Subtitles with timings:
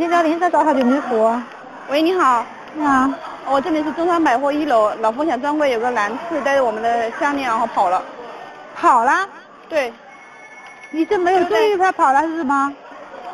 [0.00, 1.30] 你好，请找林森找好军支付。
[1.90, 2.42] 喂，你好。
[2.74, 3.10] 你好。
[3.46, 8.02] 我这里是中山百货一楼老凤祥专柜，有个男士带着我们的项链然后跑了。
[8.74, 9.28] 跑了？
[9.68, 9.92] 对。
[10.90, 12.72] 你是没有注意他跑了是吗？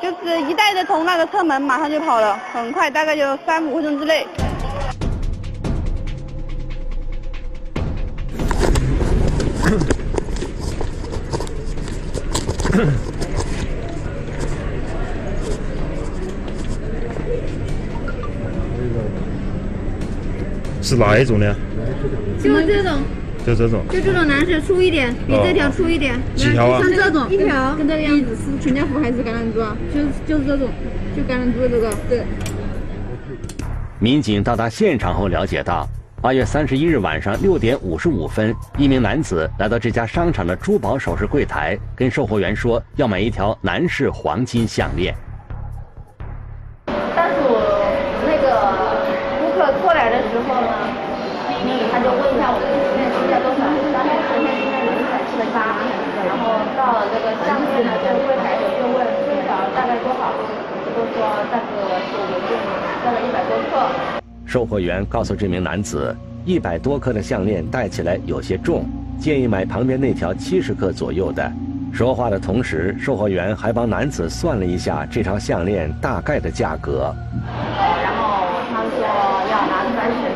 [0.03, 4.27] 就是一带着从那个侧门马上就跑了，很快，大概就三五分钟之内。
[20.87, 21.53] 是哪一种呢？
[22.39, 22.93] 就这种，
[23.45, 26.15] 就这种，就这种蓝色粗一点，比这条粗一点。
[26.37, 26.81] 几条啊？
[26.81, 29.77] 像这种一条，跟这个样子是全家福还是橄榄珠啊？
[29.93, 30.69] 就是就是这种，
[31.17, 31.93] 就橄榄珠这个。
[32.09, 32.23] 对。
[33.99, 35.89] 民警到达现场后了解到，
[36.23, 45.13] 八月三十一日晚上六点五十五分，一名男子来到这家商场的珠宝首饰柜台，跟售货员说要买一条男士黄金项链。
[56.87, 60.31] 到了这个项链呢，这个柜台就问这条大概多少，
[60.95, 61.19] 就说
[61.51, 62.55] 价格是我们用
[63.03, 63.91] 交了一百多克。
[64.47, 68.85] 售货员告诉这名男子，一百多克的项链戴起来有些重，
[69.19, 71.51] 建议买旁边那条七十克左右的。
[71.93, 77.13] 说话的同时，售货员还帮男子算了一下这条项链大概的价格。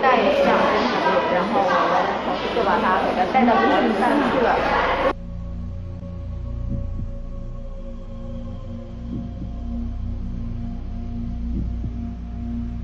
[0.02, 0.50] 带一下，
[1.32, 3.60] 然后我们同事就把他给他带到货
[4.00, 4.89] 上去了。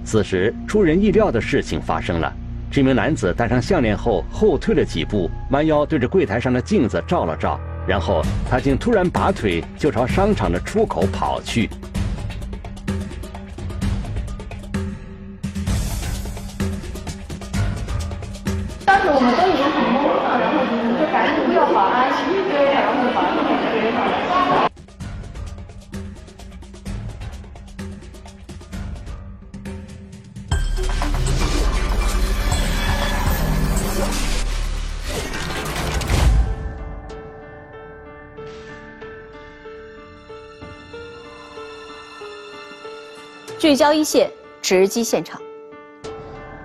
[0.07, 2.33] 此时，出人意料的事情发生了。
[2.71, 7.59] 这名男子戴上项链后，后退了几步，弯腰对着柜台上的镜子照了照，
[7.89, 11.69] 然后他竟突然拔腿就朝商场的出口跑去。
[43.77, 44.31] 聚焦一线，
[44.63, 45.39] 直击现场。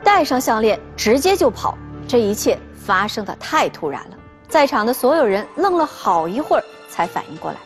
[0.01, 1.77] 戴上项链，直接就跑。
[2.07, 4.17] 这一切发生的太突然了，
[4.47, 7.57] 在场的所有人愣了好一会儿才反应过来。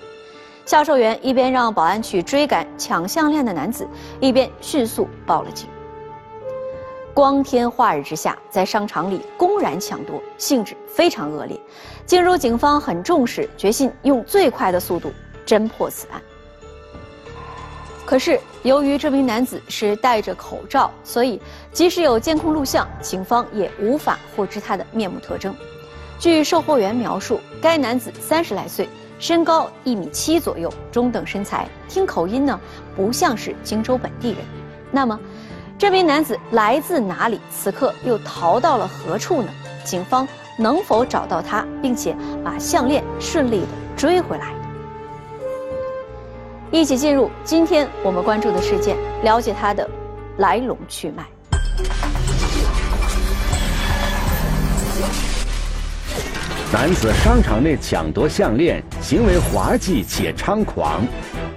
[0.65, 3.87] 销售员一边让保安去追赶抢项链的男子，
[4.19, 5.69] 一边迅速报了警。
[7.13, 11.55] 光天化日之下，在商场里公然抢夺，性质非常恶劣。
[12.07, 15.13] 进入警方很重视，决心用最快的速度
[15.45, 16.19] 侦破此案。
[18.05, 21.41] 可是，由于这名男子是戴着口罩，所以
[21.73, 25.55] 即使有监控录像，警方也无法获知他的面目特征。
[26.19, 32.59] 据售货员描述，该男子三十来岁，身高一米七左右，中等身材，听口音呢
[32.95, 34.39] 不像是荆州本地人。
[34.91, 35.19] 那么，
[35.77, 37.41] 这名男子来自哪里？
[37.51, 39.49] 此刻又逃到了何处呢？
[39.83, 40.27] 警方
[40.57, 43.67] 能否找到他，并且把项链顺利的
[43.97, 44.53] 追回来？
[46.71, 49.87] 一起进入今天我们关注的事件，了解它的
[50.37, 51.23] 来龙去脉。
[56.73, 61.05] 男子商场内抢夺项链，行为滑稽且猖狂。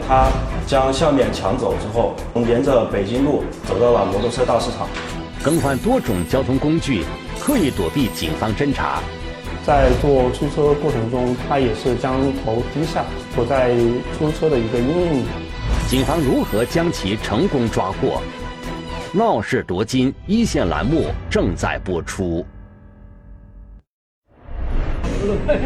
[0.07, 0.29] 他
[0.67, 2.15] 将项链抢走之后，
[2.47, 4.87] 沿着北京路走到了摩托车大市场，
[5.43, 7.05] 更换多种交通工具，
[7.41, 9.03] 刻意躲避警方侦查。
[9.69, 13.05] 在做出租车过程中，他也是将头低下，
[13.37, 13.75] 躲在
[14.17, 15.25] 出租车的一个阴影里。
[15.87, 18.23] 警方如何将其成功抓获？
[19.13, 22.47] 闹市夺金一线栏目正在播出。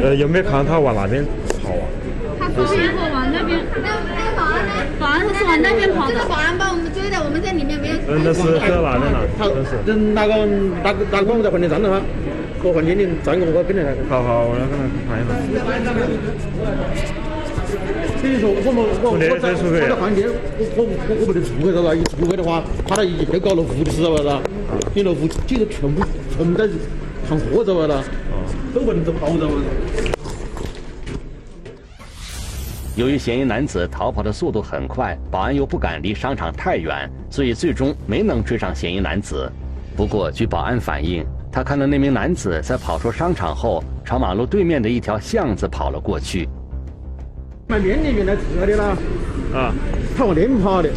[0.03, 1.25] 呃，有没有看到他往哪边
[1.63, 1.87] 跑啊？
[2.41, 3.61] 他说是往那边。
[3.73, 4.73] 那那个保安呢？
[4.99, 6.15] 保安他是往那边跑的。
[6.15, 7.95] 这个保安把我们追的，我们在里面没有。
[8.09, 9.21] 嗯，那是在哪边呢？
[9.39, 10.45] 他人那个
[10.83, 12.03] 那个那个我们在饭店站的哈。
[12.65, 13.75] 我换经理站个我跟。
[14.09, 15.35] 好好，我要跟他看一下。
[18.23, 24.41] 等于说我们我我在我在饭店，我我我我不能出去了，一出去的话，他那一会搞了户的知道不啦？
[24.95, 26.05] 你那户几个全部
[26.37, 26.69] 全部在
[27.29, 28.05] 扛货知道不啦？
[28.73, 29.55] 都不能走跑知道不？
[32.95, 39.51] 由于嫌疑男子逃跑的速度很快，保安又不敢离商场太远，所以最终没能追上嫌疑男子。
[39.97, 41.27] 不过，据保安反映。
[41.53, 46.49] 他看到那名男子在跑出商场后，朝马路对面的一条巷子跑了过去。
[47.69, 48.97] 卖面里面的这的啦，
[49.55, 49.75] 啊，
[50.17, 50.89] 他往那边跑的，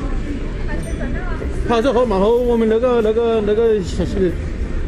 [1.68, 4.06] 跑之后，然后我们那个那个那个下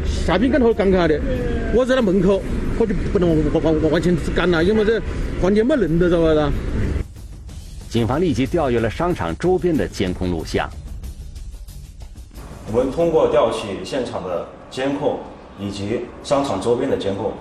[0.06, 1.20] 下边跟头赶开的，
[1.74, 2.40] 我在那门口，
[2.78, 4.98] 我就不能往往往往前赶了，因为这
[5.42, 6.50] 环境没人的，知道吧？
[7.90, 10.66] 警方立即调阅了商场周边的监控录像。
[12.72, 15.20] 我们通过调取现场的监控
[15.58, 17.32] 以及商场周边的监控，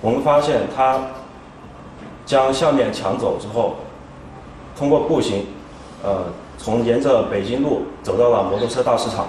[0.00, 1.00] 我们发现他
[2.24, 3.76] 将项链抢走之后，
[4.76, 5.44] 通过步行，
[6.02, 6.24] 呃，
[6.56, 9.26] 从沿着北京路走到了摩托车大市场。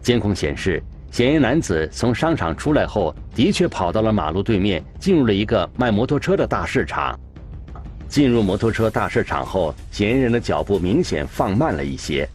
[0.00, 7.18] 监控显示，嫌疑男子从商场出来后，的确跑到了马路对面，进入了一个卖摩托车的大市场。
[8.08, 12.26] 进入摩托车大市场后，嫌疑人的脚步明显放慢了一些。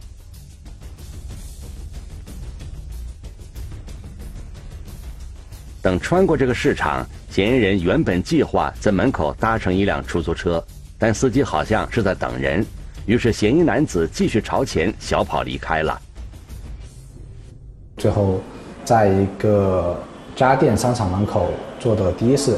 [5.84, 10.64] 等穿过这个市场，嫌疑人原本计划在门口搭乘一辆出租车，
[10.96, 12.64] 但司机好像是在等人，
[13.04, 16.00] 于是嫌疑男子继续朝前小跑离开了。
[17.98, 18.40] 最后，
[18.82, 19.94] 在一个
[20.34, 22.56] 家电商场门口做的的士，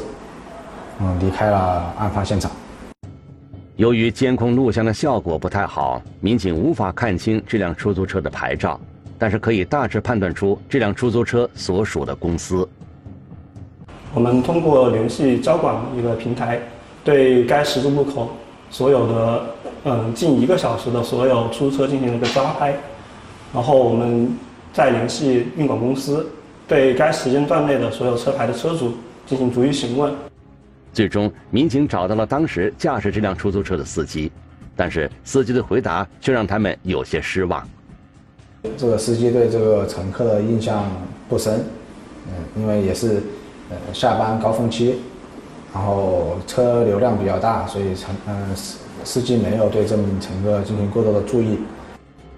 [1.01, 2.49] 嗯，离开了案发现场。
[3.75, 8.79] 由于监控录像的效果不太好，民警无法看清这辆出租车的牌照，
[9.19, 12.65] 但是可以大致判断出这辆出租车所属的公司。
[14.13, 16.59] 我们通过联系交管一个平台，
[17.03, 18.29] 对该十字路口
[18.71, 19.45] 所有的
[19.83, 22.73] 嗯近一个小时的所有出租车进行了一个抓拍，
[23.53, 24.35] 然后我们
[24.73, 26.27] 再联系运管公司，
[26.67, 28.93] 对该时间段内的所有车牌的车主
[29.25, 30.11] 进行逐一询问。
[30.93, 34.31] 最终，民警找到了当时驾驶这辆出租车的司机，
[34.75, 37.67] 但是司机的回答却让他们有些失望。
[38.77, 40.89] 这个司机对这个乘客的印象
[41.29, 41.63] 不深，
[42.27, 43.21] 嗯，因为也是。
[43.69, 44.95] 呃，下班高峰期，
[45.73, 51.59] 然后车流量比较大，所以乘嗯司司机没有对这名乘客进行过多的注意。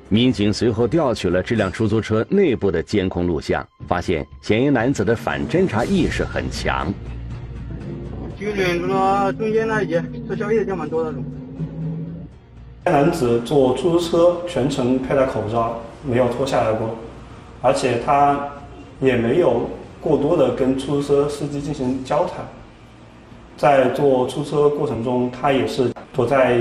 [0.08, 6.92] 民警随后调取了这辆出租车内部的监控录像，发现嫌疑男子的反侦查意识很强。
[8.40, 11.14] 九点钟了，中间那一节吃宵夜就蛮多
[12.86, 16.90] 男子坐出租车全程佩戴口罩，没有脱下来过，
[17.62, 18.50] 而且他
[19.00, 19.70] 也没有。
[20.02, 22.38] 过多的跟出租车司机进行交谈，
[23.58, 26.58] 在坐出租车过程中，他也是躲在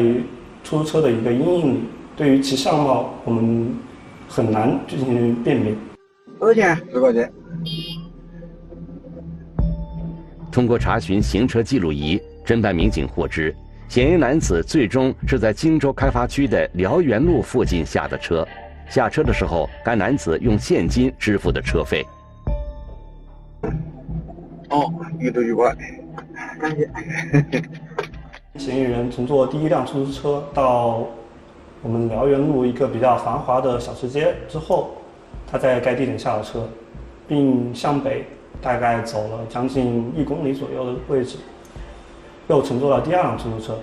[0.64, 1.81] 出租车的一个阴影里。
[2.17, 3.73] 对于其相貌，我们
[4.29, 5.73] 很难进行辨别。
[6.40, 6.76] 多少钱？
[6.90, 7.32] 十块钱。
[10.50, 13.55] 通过查询行车记录仪，侦办民警获知，
[13.88, 18.44] 嫌疑男子最终是在荆州开发区的辽源路附近下的车。
[18.90, 22.05] 下车的时候，该男子用现金支付的车费。
[24.71, 25.75] 哦，一周一块，
[26.61, 26.91] 感谢。
[28.57, 31.07] 嫌疑人乘坐第一辆出租车到
[31.83, 34.91] 我们辽源路一个比较繁华的小吃街之后，
[35.50, 36.69] 他在该地点下了车，
[37.27, 38.25] 并向北
[38.61, 41.38] 大概走了将近一公里左右的位置，
[42.49, 43.79] 又乘坐了第二辆出租车。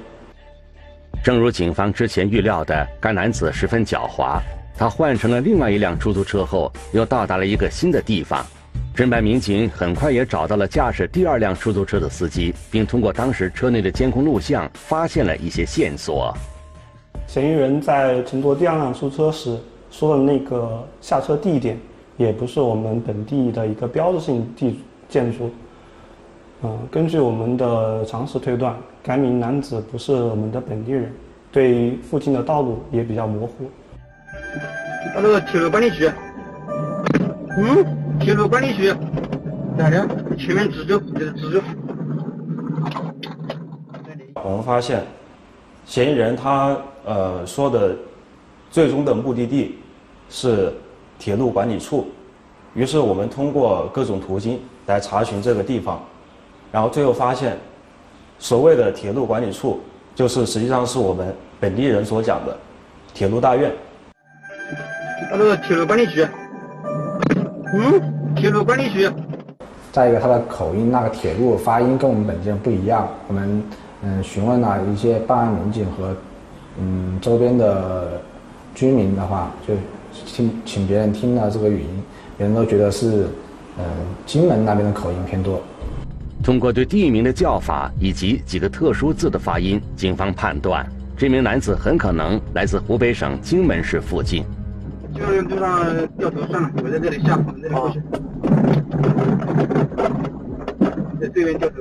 [1.23, 4.39] 正如警方之前预料的，该男子十分狡猾，
[4.77, 8.45] 他换乘了另外一辆出租车后，又到达了一个新的地方。
[8.95, 16.33] 侦办民警很快也找到了驾驶第二辆出租车的司机，并通过当时车内的监控录像，发现了一些线索。
[17.27, 19.59] 嫌疑人在乘坐第二辆出租车时
[19.91, 21.77] 说的那个下车地点，
[22.15, 25.51] 也不是我们本地的一个标志性地建筑。
[26.63, 28.73] 嗯，根据我们的常识推断，
[29.03, 31.11] 该名男子不是我们的本地人，
[31.51, 33.69] 对附近的道路也比较模糊。
[35.13, 36.09] 到那个铁路管理局。
[37.57, 38.04] 嗯。
[38.19, 38.93] 铁路管理局，
[39.77, 39.97] 哪里？
[40.37, 41.61] 前面直走，就是直走。
[44.43, 45.03] 我们发现，
[45.85, 47.95] 嫌疑人他呃说的
[48.69, 49.79] 最终的目的地
[50.29, 50.73] 是
[51.19, 52.07] 铁路管理处，
[52.73, 56.03] 于是我们通过各种途径来查询这个地方，
[56.71, 57.57] 然后最后发现，
[58.39, 59.79] 所谓的铁路管理处，
[60.13, 62.57] 就是实际上是我们本地人所讲的
[63.13, 63.71] 铁路大院。
[65.31, 66.25] 那个铁路管理局。
[67.77, 69.09] 嗯，铁路管理局。
[69.91, 73.05] 再一个，他的口音，那个铁路发音跟我们本地人不一样。
[73.27, 73.61] 我们
[74.01, 76.15] 嗯询问了一些办案民警和
[76.79, 78.21] 嗯周边的
[78.73, 79.73] 居民的话，就
[80.25, 82.03] 听请别人听了这个语音，
[82.37, 83.27] 别人都觉得是
[83.77, 83.83] 嗯
[84.25, 85.61] 金门那边的口音偏多。
[86.41, 90.85] 通过对地名的叫法以及几个特殊字的发音，警方判断
[91.17, 94.45] 这名男子很可能来自湖北省荆门市附近。
[95.15, 98.01] 就用路上掉头算了，我在这里下，往这里过去。
[101.21, 101.75] 在这边掉头。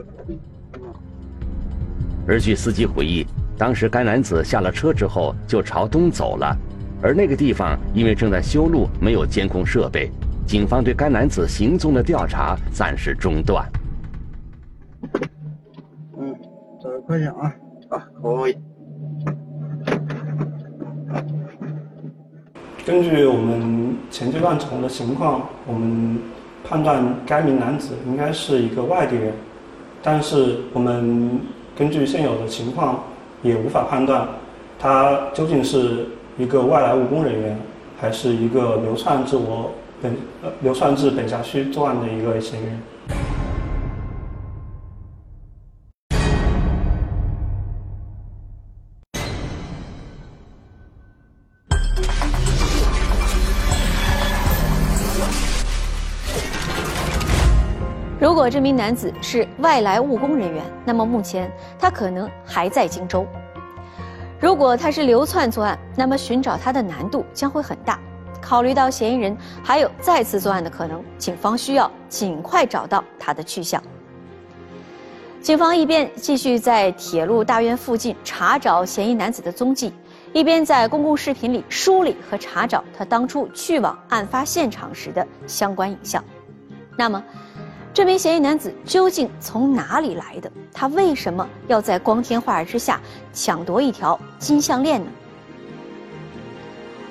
[2.26, 3.26] 而据司机回忆，
[3.58, 6.56] 当时该男子下了车之后就朝东走了，
[7.02, 10.10] 而那个地方因为正在修路，没有监控设备，
[10.46, 13.68] 警方对该男子行踪的调查暂时中断。
[16.16, 16.34] 嗯，
[16.80, 17.52] 找快点啊！
[17.90, 18.56] 啊，可以。
[22.86, 26.18] 根据我们前阶段掌握的情况，我们
[26.62, 29.32] 判断该名男子应该是一个外地人，
[30.02, 31.40] 但是我们
[31.74, 33.02] 根据现有的情况，
[33.42, 34.28] 也无法判断
[34.78, 37.58] 他究竟是一个外来务工人员，
[37.98, 39.72] 还是一个流窜至我
[40.02, 42.78] 本呃流窜至本辖区作案的一个嫌疑人。
[58.44, 63.24] 果这名男子是外来务工人员，那么目前他可能还在荆州；
[64.38, 67.98] 如果他是流窜作案，那么寻找他的难度将会很大。
[68.42, 73.82] 考虑到嫌疑人还有再次作案的可能，警方需要尽快找到他的去向。
[75.40, 79.90] 警方一边继续在铁路大院附近查找嫌疑男子的踪迹，
[80.34, 86.22] 一边在公共视频里梳理和查找他当初去往案发现场时的相关影像。
[86.98, 87.24] 那么，
[87.94, 90.50] 这名嫌疑男子究竟从哪里来的？
[90.72, 93.00] 他为什么要在光天化日之下
[93.32, 95.06] 抢夺一条金项链呢？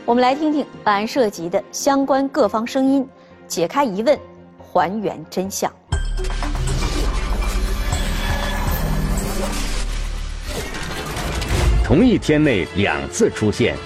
[0.04, 3.08] 我们来听听本案涉及的相关各方声音，
[3.48, 4.20] 解开疑问，
[4.60, 5.72] 还原真相。
[11.82, 13.78] 同一天内两次出现，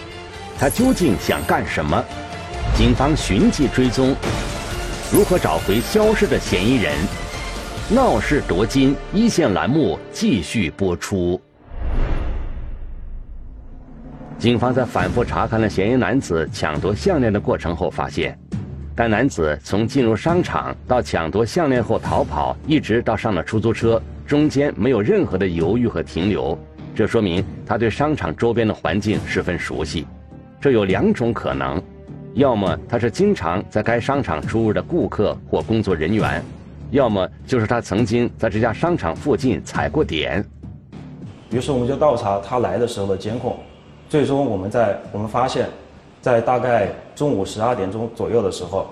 [0.57, 2.03] 他究竟想干什么？
[2.75, 4.15] 警方寻迹追踪，
[5.09, 6.93] 如何找回消失的嫌疑人？
[7.89, 11.39] 闹市夺金一线栏目继续播出。
[14.37, 18.37] 警方在反复查看了嫌疑男子抢夺项链的过程后，发现，
[18.93, 26.59] 该男子从进入商场到抢夺项链后逃跑，一直到上了出租车，中间没有任何的犹豫和停留。
[26.93, 30.05] 这说明他对商场周边的环境十分熟悉。
[30.59, 31.81] 这有两种可能：
[32.37, 36.39] 要么他是经常在该商场出入的顾客或工作人员，
[36.91, 40.45] 要么就是他曾经在这家商场附近踩过点。
[41.49, 43.57] 于是我们就调查他来的时候的监控。
[44.07, 45.67] 最终，我们在我们发现，
[46.21, 48.87] 在大概中午十二点钟左右的时候，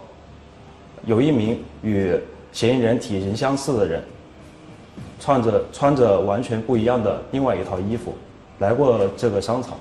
[1.06, 2.20] 有一名与
[2.52, 4.02] 嫌疑人体型相似的人，
[5.20, 8.16] 穿着穿着完全不一样的另外一套衣服，
[8.58, 9.78] 来过这个商场。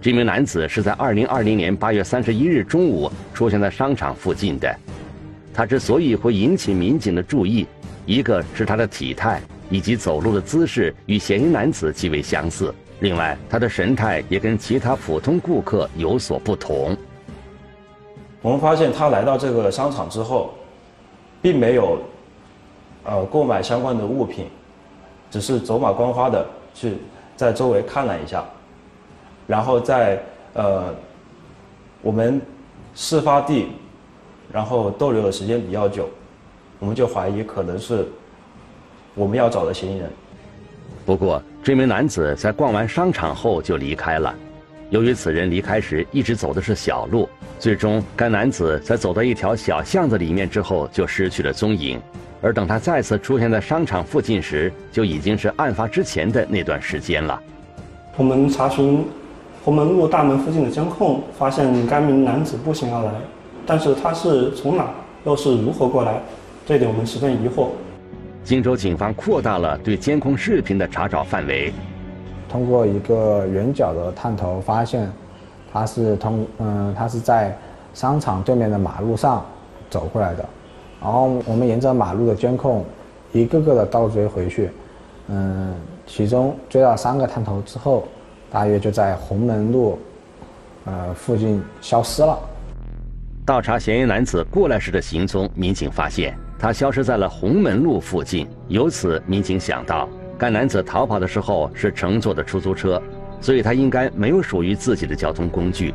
[0.00, 4.74] 这名男子是在二零二零年八月三十一日中午出现在商场附近的。
[5.52, 7.66] 他之所以会引起民警的注意，
[8.04, 12.72] 一个是他的体态以及走路的姿势与嫌疑男子极为相似。
[13.00, 16.96] 另外，他的神态也跟其他普通顾客有所不同。
[18.42, 20.54] 我们发现他来到这个商场之后，
[21.42, 21.98] 并没有，
[23.04, 24.46] 呃，购买相关的物品，
[25.30, 26.98] 只是走马观花的去
[27.34, 28.44] 在周围看了一下，
[29.46, 30.20] 然后在
[30.54, 30.94] 呃，
[32.02, 32.40] 我们
[32.94, 33.68] 事发地，
[34.52, 36.08] 然后逗留的时间比较久，
[36.78, 38.06] 我们就怀疑可能是
[39.14, 40.10] 我们要找的嫌疑人。
[41.04, 44.34] 不过，这名男子在逛完商场后就离开了。
[44.90, 52.00] 由于此人离开时一直走的是小路，最终该男子在走到一条小巷子里面之后就失去了踪影。
[52.40, 57.40] 而等他再次出现在商场附近时，就已经是案发之前的那段时间了。
[58.16, 59.04] 我们查询
[59.66, 63.10] 红门路大门附近的监控，发现该名男子步行而来，
[63.66, 64.88] 但是他是从哪，
[65.24, 66.20] 又是如何过来，
[66.64, 67.66] 这点我们十分疑惑。
[68.44, 71.72] 荆州警方扩大了对监控视频的查找范围，
[72.48, 75.10] 通过一个圆角的探头发现，
[75.72, 77.52] 他是通嗯，他是在
[77.92, 79.44] 商场对面的马路上
[79.90, 80.44] 走过来的，
[81.02, 82.84] 然后我们沿着马路的监控
[83.32, 84.70] 一个个的倒追回去，
[85.26, 85.74] 嗯，
[86.06, 88.06] 其中追到三个探头之后，
[88.56, 89.98] 大约就在红门路
[90.86, 92.38] 呃附近消失了。
[93.44, 96.34] 倒查嫌疑男子过来时的行踪，民警发现。
[96.58, 100.08] 他消失在了红门路附近，由此民警想到，
[100.38, 102.98] 该男子逃跑的时候是乘坐的出租车，
[103.42, 105.94] 所以他应该没有属于自己的交通工具。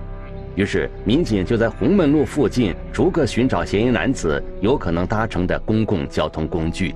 [0.54, 6.94] 于是，民警就在红门路附近逐个寻找嫌疑男子有可能搭乘的公共交通工具。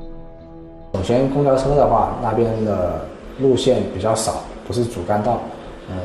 [0.93, 3.03] 首先，公交车的话，那边的
[3.39, 5.41] 路线比较少，不是主干道，
[5.89, 5.96] 嗯，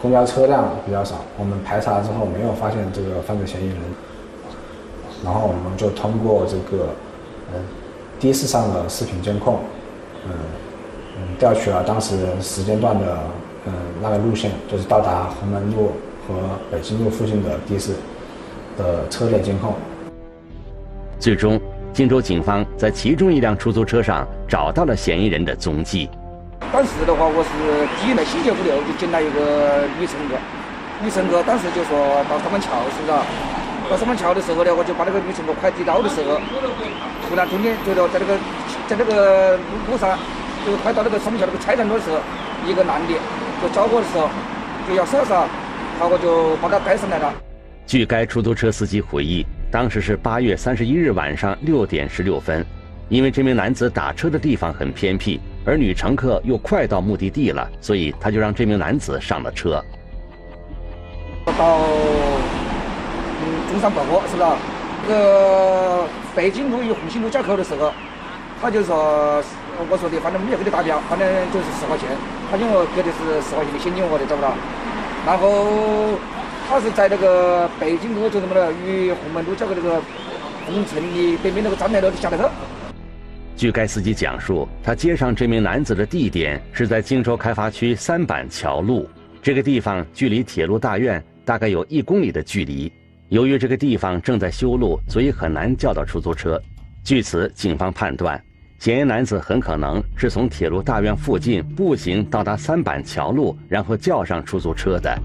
[0.00, 1.16] 公交车辆比较少。
[1.38, 3.76] 我们排查之后没有发现这个犯罪嫌疑人。
[5.24, 6.88] 然后我们就通过这个，
[7.54, 7.62] 嗯，
[8.18, 9.60] 的士上的视频监控，
[10.26, 10.32] 嗯
[11.16, 13.18] 嗯，调取了当时时间段的
[13.66, 15.92] 嗯那个路线，就是到达红门路
[16.26, 16.34] 和
[16.72, 17.92] 北京路附近的的士
[18.76, 19.74] 的车辆监控。
[21.20, 21.60] 最终，
[21.92, 26.10] 荆州警方在其中一辆出租车上找到了嫌疑人的踪迹。
[26.70, 27.50] 当时的话，我是
[27.98, 30.36] 第一来心血不留，就捡了一个女乘客。
[31.02, 33.12] 女乘客当时就说到三板桥，是不是？
[33.90, 36.38] 到三板桥的时候呢，我就把那个女乘客快递到的时候，
[37.28, 38.38] 突然中间觉得在那个
[38.86, 39.58] 在那个
[39.90, 40.16] 路上，
[40.64, 42.20] 就快到那个三板桥那个菜站路的时候，
[42.64, 43.12] 一个男的
[43.60, 44.30] 就找我的时候
[44.88, 45.44] 就要手噻，
[45.98, 47.34] 好我就把他带上来了。
[47.86, 52.64] 据该出租车司机回忆，当时是八月三十一日晚上六点十六分，
[53.08, 59.82] 因为这名男子打车的地方很偏僻，而女乘客又快到目的地了，所以他就让这名男子上了车。
[61.46, 61.78] 到
[63.42, 64.48] 嗯中山报过是不是？
[65.06, 67.92] 这个北京路与红星路交口的时候，
[68.60, 69.42] 他就说，
[69.90, 72.08] 我说的反正没有给你打表，反正就是十块钱，
[72.50, 72.64] 他就
[72.94, 74.54] 给的是十块钱的现金我的，找不到。
[75.26, 76.18] 然后
[76.68, 80.00] 他是在那个北京路就什么了，与红门路交口那个
[80.66, 82.48] 红城的北面那个站台楼下头。
[83.56, 89.08] 据该司机讲述，他接上这名男子的地点是在荆州开发区三板桥路，
[89.40, 92.92] 这个地方距离铁路大院大概有一公里的距离。
[93.28, 96.60] 由于这个地方正在修路，所以很难叫到出租车。
[97.04, 98.42] 据此，警方判断，
[98.78, 105.16] 嫌疑男子很可能是从铁路大院附近步行到达三板桥路，然后叫上出租车的。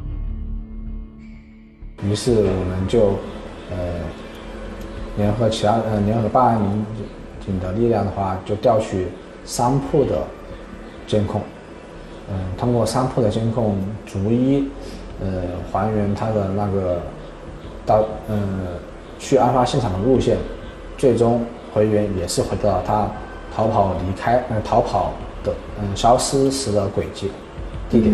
[2.04, 3.18] 于是我们就
[3.72, 3.78] 呃
[5.18, 6.86] 联合其他呃联合办案民
[7.48, 9.08] 警的力量的话，就调取
[9.44, 10.22] 商铺的
[11.08, 11.42] 监控，
[12.30, 14.70] 嗯，通过商铺的监控，逐一
[15.20, 17.02] 呃还原他的那个。
[17.86, 18.68] 到嗯，
[19.18, 20.38] 去案发现场的路线，
[20.98, 21.42] 最终
[21.74, 23.10] 回原也是回到他
[23.56, 27.32] 逃跑离开呃逃跑的嗯消失时的轨迹
[27.90, 28.14] 地点。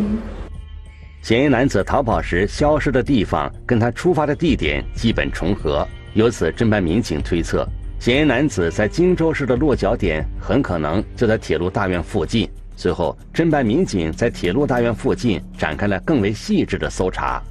[1.24, 7.68] 嫌疑男子逃跑时消失的地方跟他出发的地点基本重合，由此侦办民警推测，
[8.04, 12.50] 嫌疑男子在荆州市的落脚点很可能就在铁路大院附近。
[12.76, 17.42] 随后，侦办民警在铁路大院附近展开了更为细致的搜查。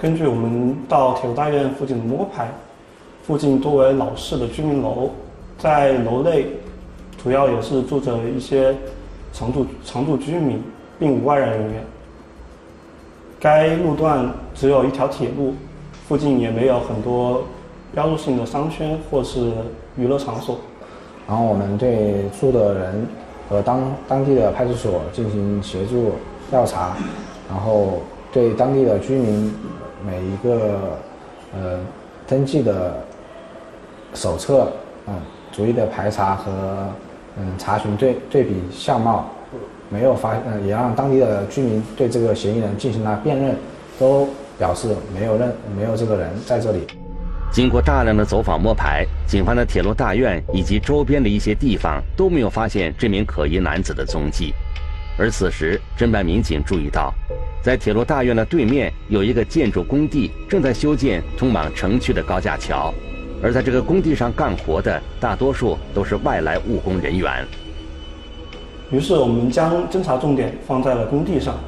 [0.00, 2.48] 根据我们到铁路大院附近的摸排，
[3.26, 5.10] 附近多为老式的居民楼，
[5.58, 6.46] 在楼内
[7.20, 8.72] 主要也是住着一些
[9.32, 10.62] 常住常住居民，
[10.96, 11.84] 并无外来人员。
[13.40, 15.56] 该路段只有一条铁路，
[16.06, 17.42] 附近也没有很多
[17.92, 19.52] 标志性的商圈或是
[19.96, 20.58] 娱乐场所。
[21.28, 23.06] 然后我们对住的人
[23.48, 26.12] 和当当地的派出所进行协助
[26.50, 26.96] 调查，
[27.48, 28.00] 然后
[28.32, 29.54] 对当地的居民。
[30.04, 30.98] 每一个
[31.54, 31.78] 呃
[32.26, 32.92] 登记的
[34.14, 34.66] 手册，
[35.06, 35.14] 嗯，
[35.52, 36.50] 逐一的排查和
[37.38, 39.26] 嗯查询对对比相貌，
[39.88, 43.54] 没有发，嗯，也让当地的居民对这个嫌疑人进行了辨认，
[43.96, 44.26] 都
[44.58, 46.84] 表示没有认没有这个人在这里。
[47.52, 54.54] 经过大量的走访摸排，警方的铁路大院以及周边的一些地方都没有发现这名可疑男子的踪迹，
[55.18, 57.12] 而此时侦办民警注意到。
[57.62, 62.92] 在铁路大院的对面有一个建筑工地，正在修建通往城区的高架桥，
[63.42, 67.46] 而在这个工地上干活的大多数都是外来务工人员。
[68.90, 71.60] 于是我们将侦查重点放在了工地上，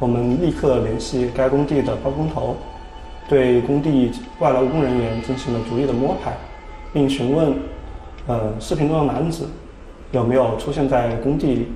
[0.00, 2.56] 我们立刻联系该工地的包工头，
[3.28, 6.32] 对工地外来务工人员进行了逐一的摸排，
[6.94, 7.54] 并询问，
[8.26, 9.46] 呃，视频中的男子
[10.12, 11.68] 有没有出现在工地里。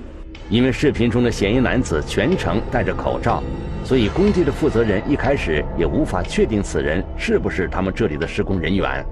[0.48, 3.42] 因为视频中的嫌疑男子全程戴着口罩，
[3.84, 9.04] 所以工地的负责人一开始也无法确定此人是不是他们这里的施工人员。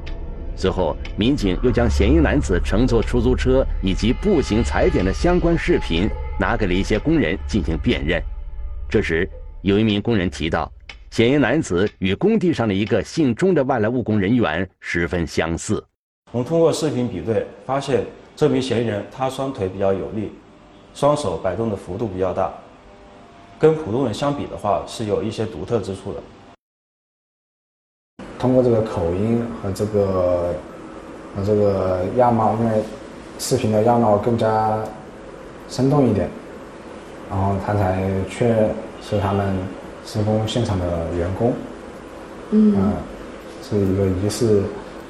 [0.56, 8.20] 随后，民警又将嫌疑男子乘坐出租车以及步行踩点的相关视频拿给了一些工人进行辨认。
[8.88, 9.28] 这时，
[9.62, 10.70] 有一名工人提到，
[11.10, 15.84] 嫌疑男子与工地上的一个姓钟的外来务工人员十分相似。
[16.30, 18.04] 我们通过视频比对，发现
[18.36, 20.32] 这名嫌疑人他双腿比较有力。
[20.94, 22.52] 双手摆动的幅度比较大，
[23.58, 26.20] 跟普通人相比的话，是有一些独特之处的。
[28.38, 30.54] 通过这个口音和这个
[31.34, 32.82] 和这个样貌，因为
[33.38, 34.80] 视频的样貌更加
[35.68, 36.28] 生动一点，
[37.28, 38.68] 然后他才确
[39.02, 39.56] 是他们
[40.12, 40.84] 施工现场的
[41.16, 41.52] 员工。
[42.50, 42.74] 嗯，
[43.62, 44.64] 是一个疑似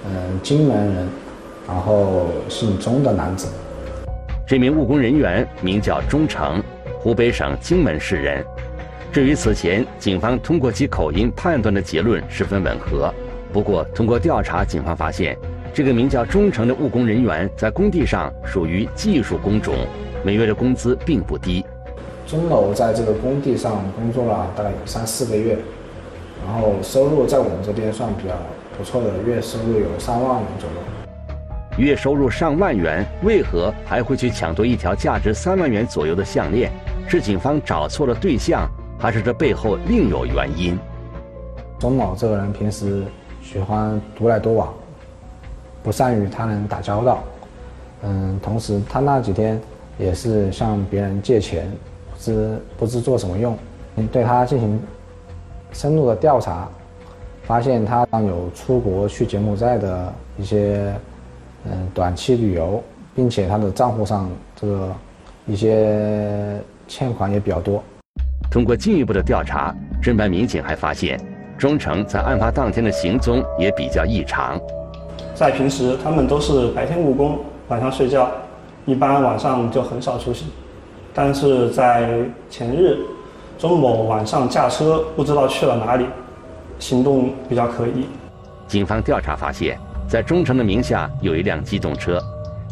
[0.05, 1.09] 嗯荆门人，
[1.67, 3.49] 然后姓钟的男子。
[4.47, 6.63] 这名务工人员名叫钟成，
[6.99, 8.45] 湖北省荆门市人。
[9.11, 13.11] 至于此前警方通过其口音判断的结论十分吻合。
[13.55, 15.35] 不过，通过调查，警方发现，
[15.73, 19.75] 这个名叫钟成的务工人员在工地上属于技术工种，
[20.23, 21.65] 每月的工资并不低。
[22.31, 25.59] 钟某在这个工地上工作了大概有三四个月，
[26.47, 28.35] 然后收入在我们这边算比较
[28.79, 30.77] 不错的，月收入有三万元左右。
[31.77, 36.71] 月收入上万元，为何还会去抢夺一条价值三万元左右的项链？
[37.09, 40.79] 是警方找错了对象，还是这背后另有原因？
[41.81, 43.03] 钟某这个人平时
[43.43, 44.73] 喜欢独来独往，
[45.83, 47.25] 不善于他人打交道。
[48.05, 49.61] 嗯，同时他那几天
[49.99, 51.90] 也是向别人借钱，不
[52.21, 53.57] 知不知做什么用。
[54.13, 54.81] 对他进行
[55.73, 56.69] 深入的调查，
[57.43, 60.95] 发现他有出国去柬埔寨的一些
[61.65, 62.83] 嗯短期旅游，
[63.15, 64.89] 并且他的账户上这个
[65.47, 67.83] 一些欠款也比较多。
[68.51, 71.21] 通过进一步的调查，侦办民警还发现，
[71.59, 74.59] 钟诚在案发当天的行踪也比较异常。
[75.35, 77.39] 在平时，他们都是白天务工。
[77.69, 78.31] 晚上睡觉，
[78.87, 80.49] 一般晚上就很少出行。
[81.13, 82.09] 但是在
[82.49, 82.99] 前日，
[83.59, 86.07] 周某晚上驾车不知道去了哪里，
[86.79, 88.07] 行动比较可疑。
[88.69, 92.21] 警方调查发现，在钟诚的名下有一辆机动车。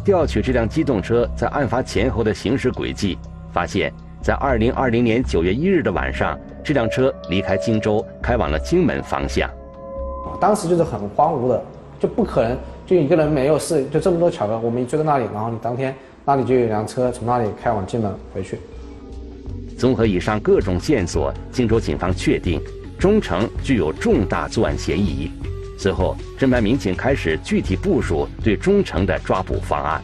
[0.05, 3.17] 调取这辆机动车在案发前后的行驶轨迹，
[3.51, 9.49] 发现，在二零二零年九月一日的晚上，这辆车离开荆州，开往了荆门方向。
[10.39, 11.61] 当时就是很荒芜的，
[11.99, 12.57] 就不可能。
[12.85, 15.93] 就一个人没有事，就这么多巧合，我们一追到那里，然后你当天
[16.25, 18.59] 那里就有一辆车从那里开往荆门回去。
[19.77, 22.61] 综合以上各种线索，荆州警方确定
[22.99, 25.31] 钟诚具有重大作案嫌疑。
[25.77, 30.01] 随后，侦办民警开始具体部署对钟诚的抓捕方案。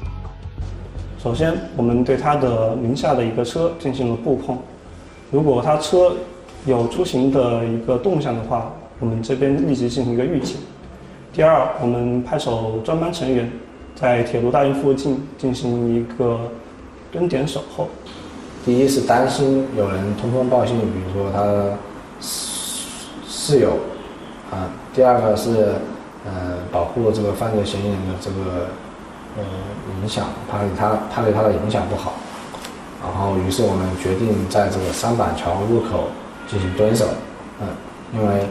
[1.21, 4.57] 首先，我们对他的名下的一个车进行了布控，
[5.31, 6.15] 如果他车
[6.65, 10.55] 有出行的一个动向的话，我们这边立即进行一个预警。
[11.33, 13.51] 第二，我们派手专班成员
[13.95, 16.51] 在铁路大运附近进行一个
[17.11, 17.87] 蹲点守候。
[18.65, 21.69] 第一是担心有人通风报信，比如说他
[22.19, 23.77] 室友
[24.51, 24.67] 啊。
[24.93, 25.75] 第二个是
[26.25, 28.67] 呃保护这个犯罪嫌疑人的这个
[29.37, 29.43] 呃
[30.01, 32.13] 影响，怕他怕对他的影响不好。
[33.01, 36.09] 然后，于是我们决定在这个三板桥入口
[36.47, 37.05] 进行蹲守。
[37.61, 37.67] 嗯，
[38.13, 38.45] 因为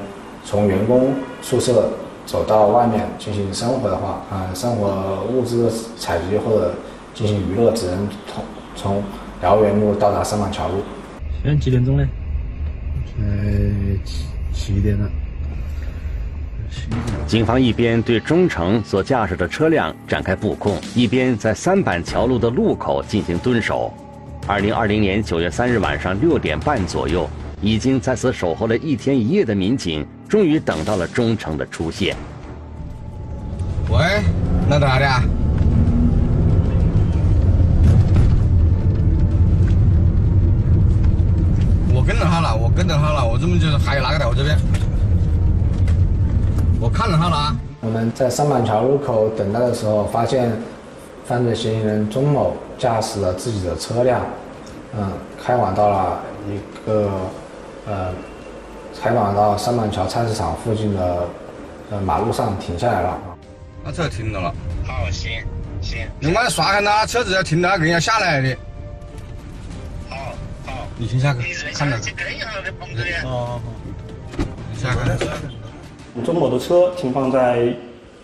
[0.44, 1.90] 从员工宿舍。
[2.26, 6.74] 走到外面进行生活的话，啊，生活物资采集或者
[7.12, 9.02] 进行娱乐，只能从从
[9.40, 10.82] 辽源路到达三板桥路。
[11.42, 12.06] 现在几点钟呢？
[13.16, 13.24] 在，
[14.04, 15.08] 七七点了。
[17.26, 23.92] 警方一边对钟诚所驾驶的车辆展开布控，一边在三板桥路的路口进行蹲守。
[24.46, 27.28] 二零二零年九月三日晚上六点半左右，
[27.64, 30.06] 已经在此守候了一天一夜的民警。
[30.28, 32.16] 终于等到了忠诚的出现。
[33.88, 34.22] 喂，
[34.68, 35.06] 那干啥的？
[41.94, 44.58] 我跟着他了，我跟着他了，我这么就是还有哪个在我这边？
[46.80, 47.56] 我看着他了啊。
[47.80, 50.50] 我们在三板桥路口等待的时候，发现
[51.24, 54.20] 犯罪嫌疑人钟某驾驶了自己的车辆，
[54.98, 57.08] 嗯，开往到了一个
[57.86, 58.12] 呃。
[58.96, 61.28] 采访到三板桥菜市场附近的
[61.90, 63.20] 呃马路上停下来了。
[63.84, 64.54] 他车停了了。
[64.86, 65.32] 好，行
[65.82, 66.06] 行。
[66.20, 68.56] 你我刷看他车子要停了，人要下来的。
[70.08, 70.16] 好
[70.64, 70.86] 好。
[70.96, 71.40] 你先下去
[71.74, 71.98] 看着。
[71.98, 73.20] 去跟一下的旁边。
[73.24, 73.60] 哦好。
[74.72, 76.22] 你下去。
[76.24, 77.74] 钟某的车停放在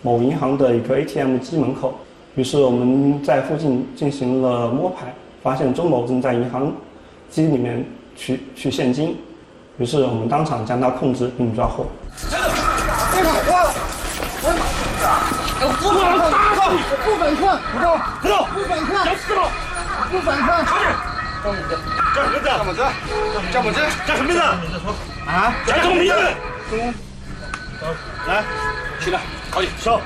[0.01, 1.93] 某银行的一个 ATM 机门口，
[2.35, 6.73] 于是我们在附近进行了摸排，发现钟某正在银行
[7.29, 9.17] 机里面取取现金。
[9.81, 11.87] 于是我们当场将他控制并抓获。
[15.63, 15.67] 我
[17.03, 19.41] 不本分，不动，不动，不本分，要死了，
[20.11, 20.47] 不本分，
[21.41, 21.73] 叫什么名字？
[22.13, 22.21] 叫
[22.53, 22.77] 什么名字？
[23.51, 23.81] 叫什么名字？
[24.05, 24.39] 叫什么名字？
[25.25, 25.51] 啊？
[25.65, 26.13] 叫什么名字？
[26.69, 26.77] 中。
[27.81, 27.87] 走
[28.27, 28.43] 来，
[28.99, 29.99] 起来，好，收。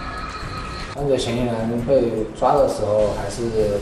[0.96, 3.82] 犯罪嫌疑人被抓的时候还是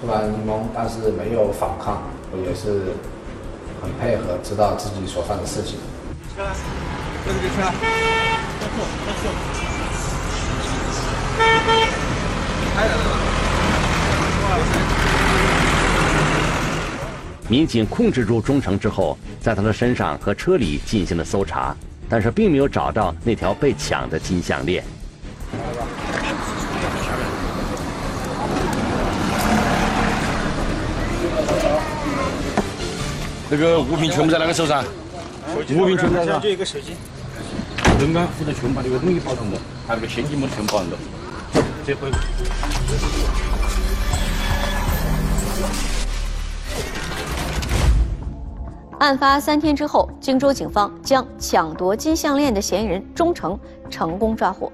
[0.00, 2.00] 突然懵，但是没有反抗，
[2.30, 2.94] 我也是。
[3.82, 5.76] 很配合，知道自己所犯的事情。
[17.48, 21.76] 民警控制住钟诚之后，在他的身上和车里进行了搜查，
[22.08, 24.84] 但是并没有找到那条被抢的金项链。
[33.52, 34.82] 那个物品全部在哪个手上？
[35.54, 36.40] 物品全部在上。
[36.40, 36.94] 就一个手机。
[38.00, 40.96] 人安负责全部把这个东西保存的，还有个现金没全部保存的。
[41.86, 42.10] 这回。
[49.00, 53.60] 案发三天之后，荆州警方将抢夺金项链的嫌疑人钟成
[53.90, 54.72] 成功抓获。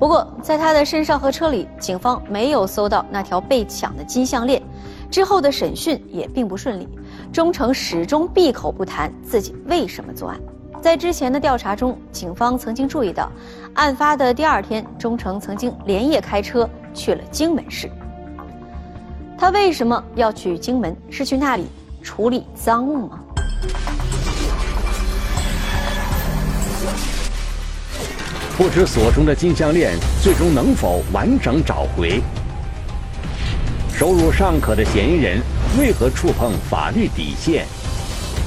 [0.00, 4.60] 不过，在他的身上和车里，警方没有搜到那条被抢的金项链。
[5.08, 6.88] 之后的审讯也并不顺利，
[7.32, 10.40] 钟诚始终闭口不谈自己为什么作案。
[10.80, 13.30] 在之前的调查中，警方曾经注意到，
[13.74, 17.90] 案发的第二天，钟诚曾经连夜开车去了荆门市。
[19.38, 20.96] 他为什么要去荆门？
[21.10, 21.66] 是去那里
[22.02, 23.20] 处理赃物吗？
[28.56, 32.22] 不知所中的金项链最终能否完整找回？
[33.92, 35.40] 收入尚可的嫌疑人
[35.78, 37.66] 为何触碰法律底线？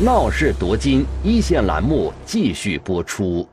[0.02, 3.48] 闹市夺金一线栏目继续播出。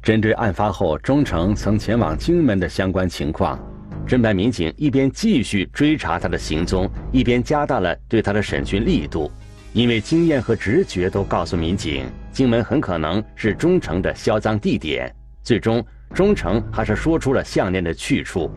[0.00, 3.58] 针对案发后钟诚曾前往荆门的相关情况，
[4.06, 9.30] 侦办民警一边继续追查他的行踪，一边加大了对他的审讯力度。
[9.72, 15.14] 因为经验和直觉都告诉民警，荆门很可能是钟诚的销赃地点。
[15.42, 18.50] 最终，钟诚还是说出了项链的去处。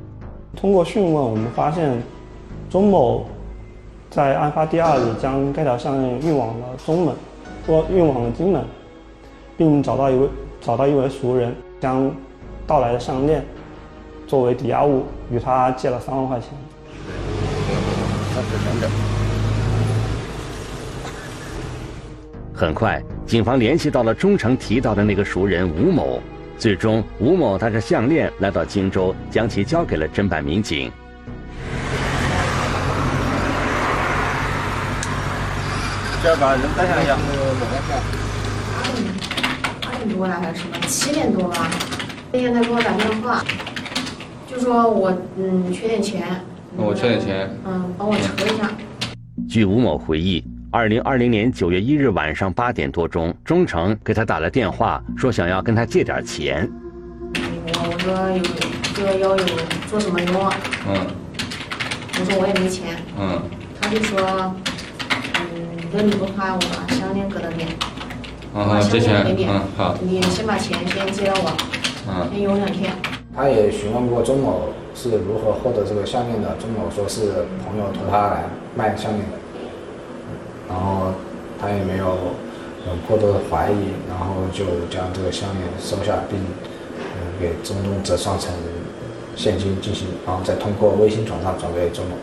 [0.55, 2.01] 通过讯问，我们发现
[2.69, 3.27] 钟某
[4.09, 7.15] 在案发第二日将该条项链运往了中门，
[7.67, 8.63] 或运往了荆门，
[9.57, 10.27] 并找到一位。
[10.65, 12.09] 找到一位熟人，将
[12.65, 13.43] 盗来的项链
[14.33, 16.49] 作为抵押物，与他借了三万块钱。
[22.51, 26.19] 很快，警方联系到了钟诚提到的那个熟人吴某，
[26.57, 30.91] 最终吴某带着项链来到荆州，将其交给了侦办民警。
[36.23, 37.15] 这把人带下来一下。
[40.17, 40.75] 多了还是什么？
[40.87, 41.67] 七点多吧，
[42.31, 43.43] 那天他给我打电话，
[44.53, 46.21] 就说我嗯缺点钱，
[46.77, 48.69] 我缺点钱，嗯，帮我筹一下。
[49.49, 56.69] 据吴某回忆，二零二零年九月一日晚上八点多钟，钟诚给他打了电话，说想要跟他借点钱。
[57.65, 58.43] 我我说有
[58.93, 59.43] 这个要有
[59.89, 60.53] 做什么用啊？
[60.87, 61.07] 嗯。
[62.19, 62.95] 我说我也没钱。
[63.19, 63.41] 嗯。
[63.81, 64.53] 他就说，
[65.39, 65.43] 嗯，
[65.91, 67.67] 如果你不怕，我把项链搁那边。
[68.53, 69.97] 啊，借钱，嗯，好。
[69.99, 71.51] 你先把钱先借到我，
[72.07, 72.93] 嗯，先用两天。
[73.35, 77.21] 他也询问过钟某是如何获得这个项链的，钟某说是
[77.65, 78.43] 朋友托他来
[78.75, 79.37] 卖项链的，
[80.69, 81.07] 然后
[81.59, 88.53] 他也没有有过多的怀疑，然后就将这个项链收下，并嗯给钟东折算成
[89.35, 92.15] 现金进行，然后再通过微信转账转给钟某。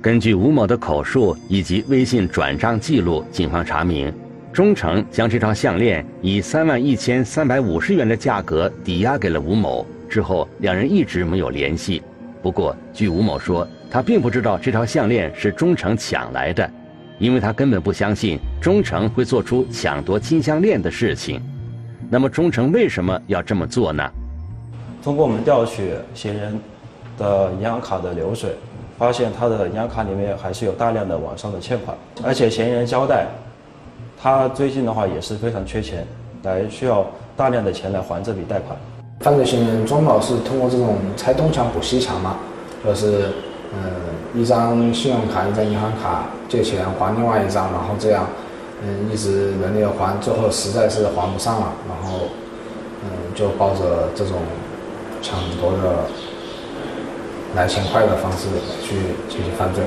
[0.00, 4.12] 根据吴某的口述以及微信转账记录，警方查明。
[4.52, 12.02] 钟诚将这条项链以三万一千三百五十元的价格抵押给了吴某，之后两人一直没有联系。
[12.42, 16.70] 不过，据吴某说，他并不知道这条项链是钟诚抢来的，
[17.18, 21.40] 因为他根本不相信钟诚会做出抢夺金项链的事情。
[22.10, 24.06] 那么，钟诚为什么要这么做呢？
[25.02, 26.60] 通过我们调取嫌疑人
[27.16, 28.50] 的银行卡的流水，
[28.98, 33.26] 发现他的银行卡里面还是有大量的网上的欠款，而且嫌疑人交代。
[34.22, 36.06] 他最近的话也是非常缺钱，
[36.44, 37.04] 来需要
[37.36, 38.78] 大量的钱来还这笔贷款。
[39.18, 42.36] 犯罪嫌疑人钟某是通过这种拆东墙补西墙嘛，
[42.84, 43.30] 就是
[43.74, 48.24] 嗯一张信用卡一张银行卡借钱还另外一张，然后这样
[48.84, 52.28] 嗯一直轮流还，最后实在是还不上了，然后
[53.02, 54.36] 嗯就抱着这种
[55.20, 56.04] 抢夺的
[57.56, 58.46] 来钱快的方式
[58.84, 58.94] 去
[59.28, 59.82] 进行犯罪。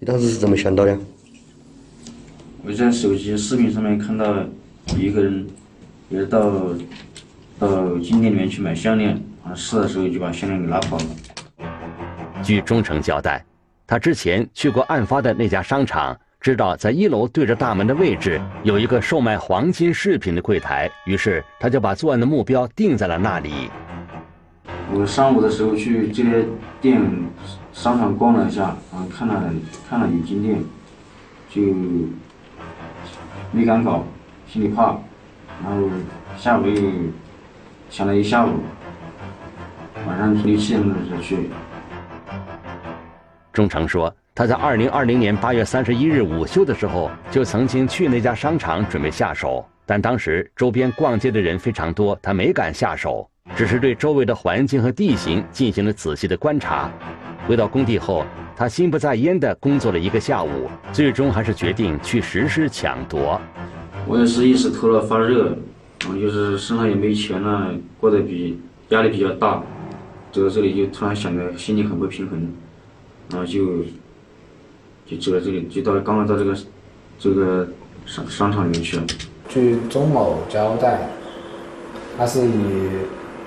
[0.00, 0.98] 你当时是怎么想到的？
[2.64, 4.36] 我在手机视频上面看到
[4.96, 5.44] 一个人
[6.08, 6.68] 也到
[7.58, 11.04] 到金店里面去买项链，啊试的时候就把项链给拿跑了。
[12.40, 13.44] 据钟诚交代，
[13.84, 23.68] 他之前去过案发的那家商场，知道在一楼对着大门的位置有一个售卖黄金饰品的柜台，于是他就把作案的目标定在了那里。
[24.92, 26.44] 我上午的时候去这些
[26.80, 27.02] 店
[27.72, 29.52] 商场逛了一下，啊看了
[29.90, 30.62] 看了有金店，
[31.50, 31.60] 就。
[33.54, 34.02] 没敢搞，
[34.48, 34.96] 心里怕，
[35.62, 35.88] 然后
[36.38, 36.82] 下午又
[37.90, 38.48] 想了一下午，
[40.06, 41.50] 晚上六七点钟才去。
[43.52, 53.28] 钟诚说，他在二零二零年八月三十一日午休的时候，就曾经去那家商场准备下手，但当时周边逛街的人非常多，他没敢下手。
[53.56, 56.90] 只是对周围的环境和地形进行了仔细的观察。
[57.46, 58.24] 回到工地后，
[58.56, 63.40] 他心不在焉地工作了一个下午，最终还是决定去实施抢夺。
[64.06, 65.56] 我也是一时头脑发热，
[66.00, 69.62] 然后就是身上也没钱了，过得比压力比较大，
[70.30, 72.48] 走到这里就突然想着心里很不平衡，
[73.30, 73.82] 然后就
[75.04, 76.56] 就走到这里，就到刚刚到这个
[77.18, 77.68] 这个
[78.06, 79.02] 商商场里面去了。
[79.48, 81.08] 据钟某交代，
[82.16, 82.52] 他是以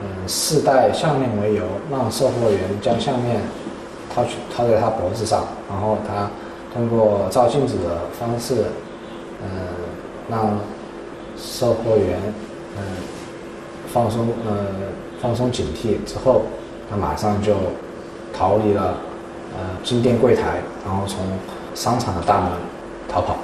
[0.08, 3.42] 嗯试戴项链为由，让售货员将项链
[4.14, 6.30] 套去套在他脖子上，然后他
[6.72, 8.66] 通过照镜子的方式，
[9.42, 9.50] 嗯
[10.30, 10.60] 让
[11.36, 12.20] 售货员
[12.78, 12.84] 嗯
[13.92, 14.56] 放松呃
[15.20, 16.44] 放松警惕之后，
[16.90, 17.56] 他马上就
[18.32, 18.96] 逃离了
[19.58, 21.20] 呃金店柜台，然后从
[21.74, 22.52] 商场的大门
[23.10, 23.36] 逃跑。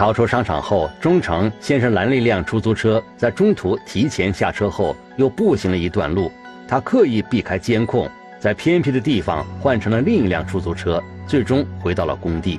[0.00, 6.32] 逃出商场后，钟诚先是拦了一辆出租车，在中途提前下车后，又步行了一段路。
[6.66, 12.58] 他刻意避开监控，在偏僻的地方换成了另一辆出租车，最终回到了工地。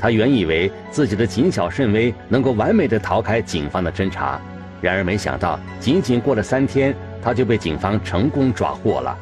[0.00, 4.40] 他原以为自己的谨小慎微能够完美的逃开警方的侦查，
[4.80, 9.14] 然而没想到，仅仅过了三天，他就被警方成功抓获了。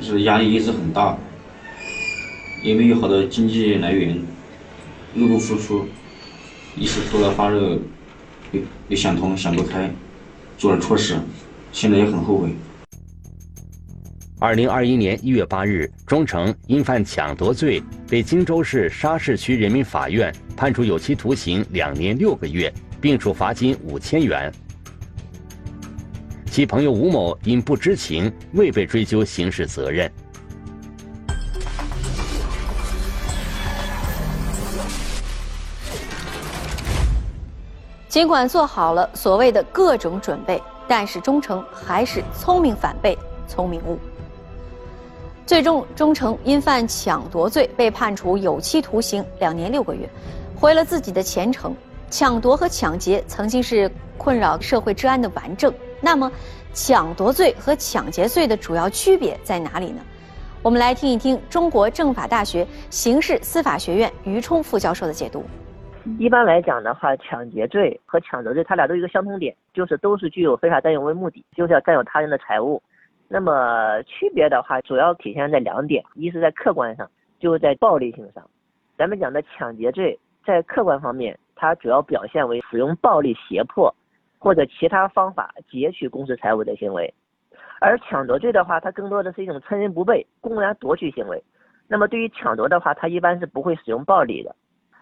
[0.00, 1.18] 就是压力一直很大，
[2.64, 4.18] 也没有好的经济来源，
[5.12, 5.86] 入不敷出。
[6.78, 7.78] 一时头脑发热，
[8.52, 9.90] 没没想通，想不开，
[10.58, 11.16] 做了错事，
[11.72, 12.50] 现在也很后悔。
[14.38, 24.52] 二零二一年一月八日，钟诚因犯抢夺罪，被荆州市沙市区人民法院判处有期徒刑两年六个月，并处罚金五千元。
[26.50, 30.12] 其朋友吴某因不知情，未被追究刑事责任。
[38.08, 43.98] 尽管做好了所谓的各种准备，但是钟诚还是聪明反被聪明误。
[45.44, 50.08] 最终，钟诚因犯抢夺罪被判处有期徒刑两年六个月，
[50.58, 51.74] 毁了自己的前程。
[52.08, 56.30] 抢夺和抢劫曾经是困扰社会治安的顽症，那么，
[56.72, 60.00] 抢夺罪和抢劫罪的主要区别在哪里呢？
[60.62, 65.44] 我们来听一听中国政法大学刑事司法学院于冲副教授的解读。
[66.18, 72.82] 一般来讲的话，抢劫罪和抢夺罪，它俩都有一个相同点，就是都是具有非法占有为目的，就是要占有他人的财物。
[73.28, 78.48] 那么区别的话，主要体现在两点：一是在客观上，就是在暴力性上。
[78.96, 83.94] 咱们讲的抢劫罪，在客观方面，它主要表现为使用暴力胁迫
[84.38, 87.12] 或者其他方法劫取公私财物的行为；
[87.80, 91.42] 而抢夺罪的话，它更多的是一种趁人不备、公然夺取行为。
[91.88, 94.54] 那么对于抢夺的话，它一般是不会使用暴力的。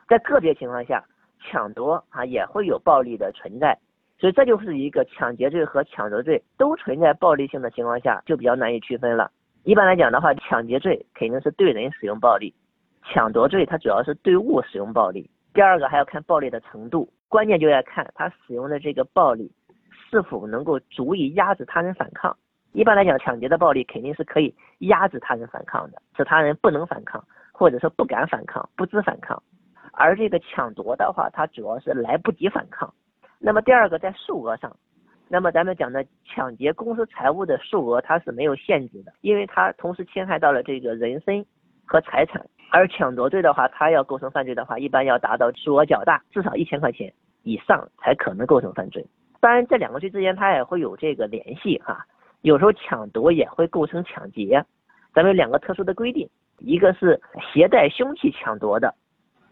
[0.09, 1.05] 在个别情况下，
[1.41, 3.79] 抢夺啊也会有暴力的存在，
[4.19, 9.31] 所以这就是一个抢劫罪和抢夺罪都存在暴力性的情况下，就比较难以区分了。
[9.65, 12.55] 一般来讲的话，抢劫罪肯定是对人使用暴力，
[13.03, 15.31] 抢夺罪它主要是对物使用暴力。
[15.53, 19.51] 第二个还要看暴力的程度，关键就要看他使用的这个暴力
[20.11, 22.37] 是否能够足以压制他人反抗。
[22.73, 29.41] 一般来讲，抢劫的暴力肯定是可以压制他人反抗的，使他人不能反抗，或者说不敢反抗、不知反抗。
[29.97, 32.93] 而这个抢夺的话，它主要是来不及反抗。
[33.39, 34.75] 那么第二个在数额上，
[35.29, 41.45] 那么咱们讲的抢劫公私财物的数额它是没有限制的，因为它同时侵害到了这个人身
[41.87, 42.45] 和财产。
[42.71, 49.07] 而抢夺罪的话，它要构成犯罪的话，一般要达到数额较大，至少一千块钱以上才可能构成犯罪。
[49.41, 52.05] 当然，这两个罪之间它也会有这个联系哈，
[52.41, 54.65] 有时候抢夺也会构成抢劫。
[55.13, 56.29] 咱们有两个特殊的规定，
[56.59, 57.21] 一个是
[57.53, 58.93] 携带凶器抢夺的。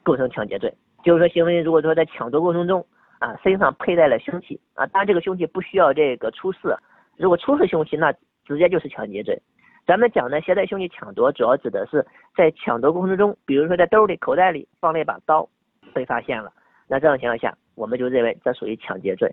[0.03, 0.73] 构成抢劫罪，
[1.03, 2.85] 就是说行为人如果说在抢夺过程中
[3.19, 6.75] 啊，身上佩戴了凶器啊，当然这个凶器不需要这个出示，
[7.17, 8.13] 如果出示凶器，那
[8.45, 9.41] 直接就是抢劫罪。
[9.87, 12.05] 咱们讲的携带凶器抢夺，主要指的是
[12.37, 15.49] 在抢夺过程中，比如说在兜里、口袋里放了一把刀，
[15.93, 16.53] 被发现了，
[16.89, 19.33] 那这种情况下，我们就认为这属于抢劫罪。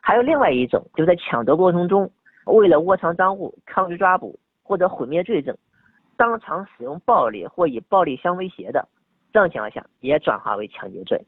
[0.00, 2.10] 还有另外一种，就在抢夺过程中，
[2.46, 5.56] 为了窝藏赃物、抗拒抓捕或者毁灭罪证，
[6.16, 8.88] 当场使用暴力或以暴力相威胁的。
[9.32, 11.20] 这种情况下也转化为抢劫罪。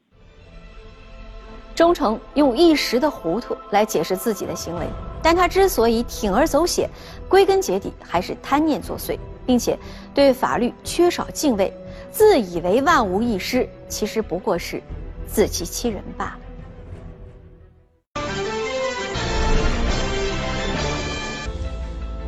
[1.75, 4.85] 忠诚用一时的糊涂来解释自己的行为，
[5.23, 6.87] 但他之所以铤而走险，
[7.27, 9.77] 归根结底还是贪念作祟，并且
[10.13, 11.73] 对法律缺少敬畏，
[12.11, 14.79] 自以为万无一失，其实不过是
[15.25, 16.37] 自欺欺人罢了。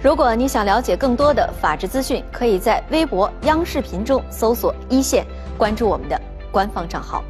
[0.02, 5.26] 如果你想了解更多的法治资讯，可以在微博、央视频中搜索“一线”。
[5.58, 6.20] 关注我们的
[6.52, 7.24] 官方账号。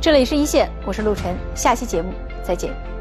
[0.00, 2.10] 这里是一线，我是陆晨，下期节目
[2.42, 2.93] 再见。